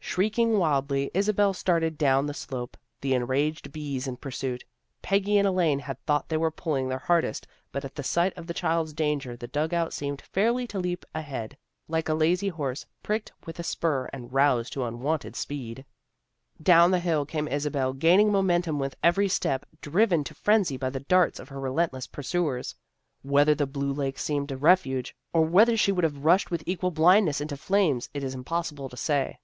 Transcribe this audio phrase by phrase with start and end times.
[0.00, 4.64] Shrieking wildly, Isabel started down the slope, the enraged bees in pursuit.
[5.02, 8.48] Peggy and Elaine had thought they were pulling their hardest but at the sight of
[8.48, 11.56] the child's danger the dug out seemed fairly to leap ahead,
[11.86, 15.84] like a lazy horse pricked with a spur and roused to unwonted speed.
[16.60, 20.90] Down the hill came Isabel, gaining momen tum with every step, driven to frenzy by
[20.90, 22.74] the darts of her relentless pursuers.
[23.22, 26.10] Whether the blue lake seemed a refuge, or whether she would 328 THE GIRLS OF
[26.10, 29.38] FRIENDLY TERRACE have rushed with equal blindness into flames, it is impossible to say.